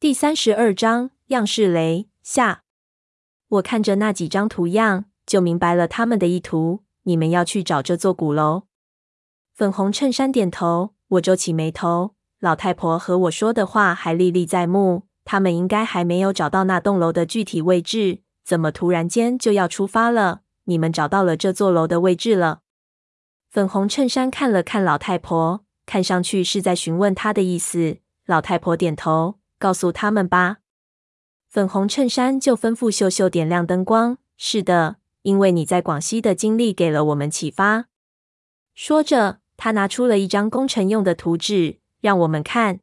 [0.00, 2.62] 第三十二章样式雷下。
[3.48, 6.84] 我看着那几张图样，就明白了他们的意图。
[7.02, 8.62] 你们要去找这座鼓楼。
[9.52, 10.94] 粉红衬衫点头。
[11.08, 12.14] 我皱起眉头。
[12.38, 15.02] 老太婆和我说的话还历历在目。
[15.26, 20.40] 他们应该还没有找到那栋楼的具体位置，怎么突然间就要出发了？
[20.64, 22.60] 你们找到了这座楼的位置了？
[23.50, 27.98] 粉红衬衫看了看老太婆，看上去是在询问她的意思。
[28.24, 29.39] 老太婆点头。
[29.60, 30.56] 告诉他们吧。
[31.48, 34.18] 粉红衬衫就吩咐秀秀点亮灯光。
[34.36, 37.86] 是的，因为你在广西的经历给了我们启发。
[38.74, 42.80] 说着，他拿出了一张工程用的图纸，让我们看。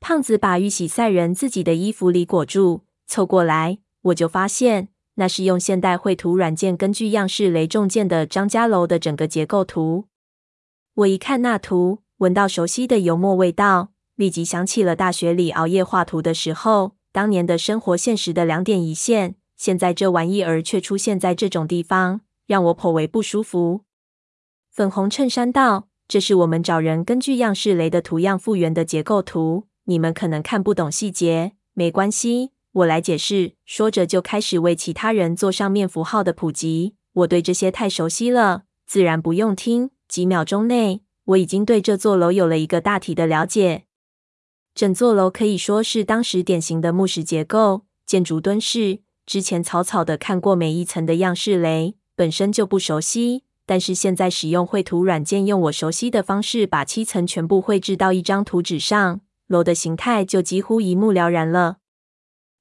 [0.00, 10.06] 胖子把玉玺赛人自己的衣服里裹住，凑过来，我就发现那是用现代绘图软件根据样式雷重建的张家楼的整个结构图。
[10.94, 13.90] 我一看那图，闻到熟悉的油墨味道。
[14.22, 19.34] 立即想起了大学里熬夜画图的时候，当年的生活现实的两点一线。
[19.56, 23.80] 现在这玩意儿却出现在这种地方，让我颇为不舒服。
[24.70, 36.94] 粉红衬衫道：“这是我们找人根据样式雷的图样复原的结构图，你们可能看不懂细节，没关系，我来解释。”说着就开始为其他人做上面符号的普及。
[37.14, 39.90] 我对这些太熟悉了，自然不用听。
[40.06, 43.86] 几秒钟内，我已经对这座楼有了一个大体的了解。
[44.74, 49.00] 整座楼可以说是当时典型的木石结构，建筑敦式。
[49.26, 53.44] 之前草草的看过每一层的样式雷，本身就不熟悉。
[53.64, 61.76] 但是现在使用绘图软件，用我熟悉的方式把七层全部绘制到一张图纸上，楼的形态就几乎一目了然了。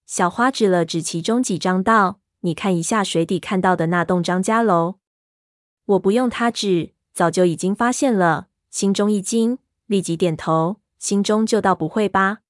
[0.05, 4.95] 小花指了指其中几张道：“你看一下水底看到的那栋张家楼。”
[5.85, 10.80] 我不用他指，早就已经发现了，心中一惊，立即点头。
[11.01, 12.41] 心中就道：“不会吧？”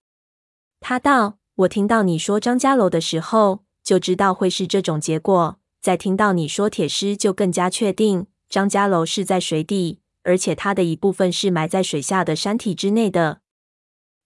[0.82, 5.58] 他道：“我听到你说张家楼的时候，就知道会是这种结果。
[5.80, 13.40] 再听到你说铁狮，就更加确定张家楼是在水底，而且它的一部分是埋在水下的山体之内的。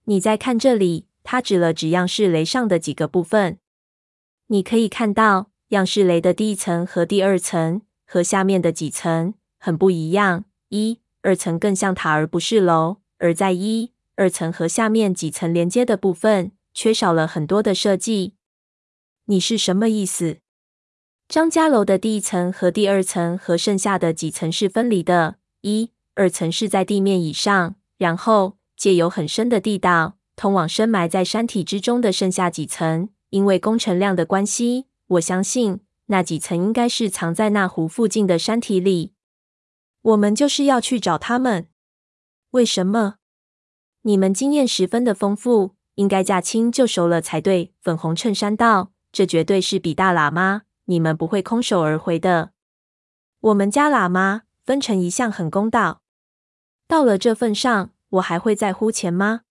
[0.06, 3.60] 你再看这里，他指了指样式雷上的几个部分，
[4.48, 10.46] 你可以看到样式雷的第一层和第二层和下面的几层很不一样。
[10.70, 18.36] 一、二层更像塔而不是楼，而在一。”二层和下面几层连接的部分缺少了很多的设计。
[19.26, 20.38] 你是什么意思？
[21.28, 33.10] 张家楼的第一层和第二层和剩下的几层是分离的，一、二层是在地面以上，然后借由很深的地道通往深埋在山体之中的剩下几层。
[33.32, 39.14] 因为工程量的关系，我相信那几层应该是藏在那湖附近的山体里。
[40.04, 41.68] 我们就是要去找他们。
[42.52, 43.16] 为什么？
[44.08, 47.74] 你们经验十分的丰富，应该驾轻就熟了才对。
[47.82, 52.52] 粉红衬衫道：“这绝对是比大喇嘛，你们不会空手而回的。
[53.40, 56.04] 我们家喇嘛分成一向很公道，
[56.88, 59.42] 到了这份上，我还会在乎钱吗？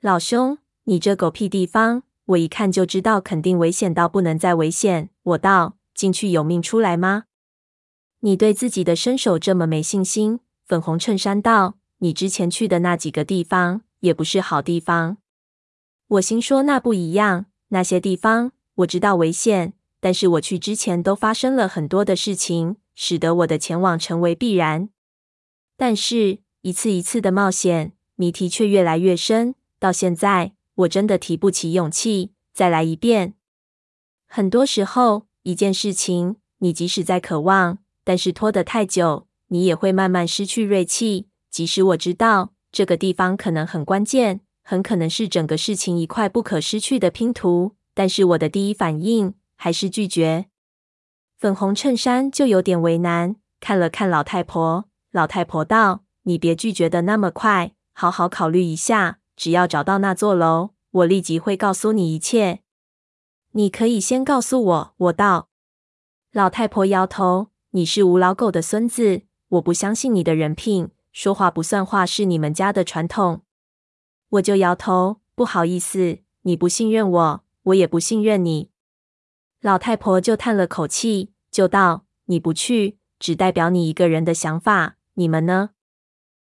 [0.00, 5.10] 老兄，你这狗屁地方，我一看就知道肯定危险到不能再危险。
[5.24, 7.24] 我道：进去有命出来吗？
[8.20, 10.38] 你对自己的身手这么没信心？
[10.64, 15.18] 粉红衬衫道。”你之前去的那几个地方也不是好地方。
[16.08, 24.90] 我心说那不一样，那些地方我知道危险，但是我去之前都发生了很多的事情，使得我的前往成为必然。
[25.76, 33.34] 但是一次一次的冒险，谜题却越来越深，到现在我真的提不起勇气再来一遍。
[34.26, 41.28] 很多时候，一件事情你即使再渴望，但是拖得太久，你也会慢慢失去锐气。
[41.54, 50.46] 即使我知道这个地方可能很关键，很可能是整个事情一块不可失去的拼图，但是我的第一反应还是拒绝。
[51.38, 54.86] 粉红衬衫就有点为难，看了看老太婆。
[55.12, 59.20] 老太婆道：“你别拒绝的那么快，好好考虑一下。
[59.36, 62.62] 只要找到那座楼，我立即会告诉你一切。
[63.52, 65.50] 你可以先告诉我。”我道。
[66.32, 73.42] 老太婆摇头：“你是吴老狗的孙子，我不相信你的人品。”说话不算话是你们家的传统，
[74.30, 78.70] 我就摇头，不好意思，你不信任我，我也不信任你。
[79.60, 85.70] 老太婆就叹了口气，就道：“你不去，只代表你一个人的想法，你们呢？”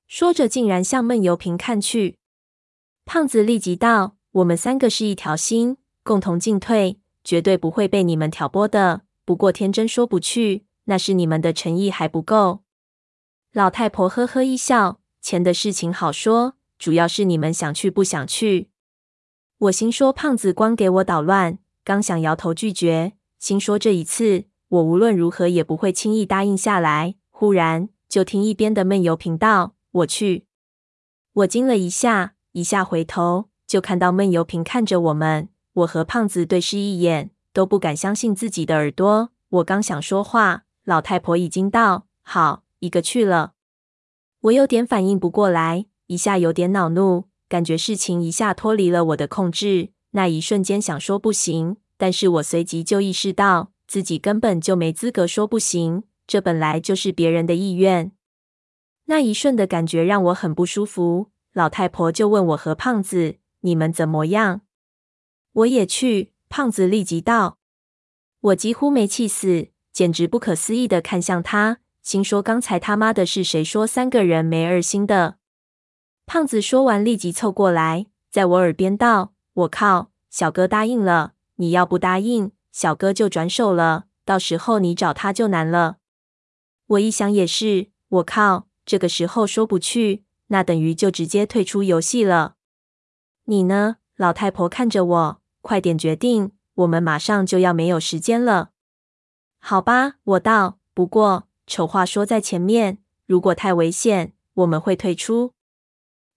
[0.06, 2.18] 说着，竟然向闷油瓶看去。
[3.04, 9.02] 胖子立即道：“我们三个是一条心，共同进退，绝对不会被你们挑拨的。
[9.24, 12.60] 不过天真说不去，那是你们的诚意还不够。”
[13.52, 18.70] 老太婆呵呵一笑：“钱的事情好说，主要是你们想去不想去。
[19.58, 27.16] 我心说胖子光给我捣乱，刚想摇头拒绝，心说这一次我无论如何也不会轻易答应下来。
[27.28, 30.46] 忽然就听一边的闷油瓶道：“我去。”
[31.34, 35.50] 我惊了一下，一下回头就看到闷油瓶看着我们。
[35.74, 39.28] 我和胖子对视一眼，都不敢相信自己的耳朵。
[39.50, 43.54] 我刚想说话，老太婆已经道：“好，一个去了。”
[44.42, 49.90] 我有点反应不过来，一下有点恼怒，感觉事情一下脱离了我的控制。
[50.10, 58.12] 那一瞬间想说不行，但是我随即就意识到自己根本就没资格说不行，这本来就是别人的意愿。
[59.06, 61.30] 那一瞬的感觉让我很不舒服。
[61.52, 64.62] 老太婆就问我和胖子：“你们怎么样？”
[65.52, 66.32] 我也去。
[66.48, 67.56] 胖子立即道
[68.40, 75.36] ：“我几乎没气死，简直不可思议的看向他，心说刚才他妈的是谁说三个人没二心的？”
[76.26, 85.96] 胖子说完，立即凑过来，在我耳边道：“我靠，小哥答应了，你要不答应，小哥就转手了，到时候你找他就难了。”
[86.86, 92.56] 我一想也是，我靠，这个时候说不去，那等于就直接退出游戏了。
[93.44, 93.96] 你呢？
[94.16, 95.42] 老太婆看着我。
[95.60, 98.70] 快点决定，我们马上就要没有时间了。
[99.58, 100.78] 好吧，我道。
[100.94, 105.52] 不过丑话说在前面，如果太危险，我们会退出。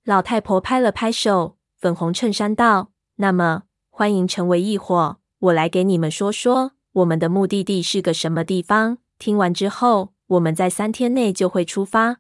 [0.03, 8.99] 老太婆拍了拍手，粉红衬衫道：“那么欢迎成为一伙，我来给你们说说我们的目的地是个什么地方。
[9.17, 12.17] 听完之后，我们在三天内就会出发。”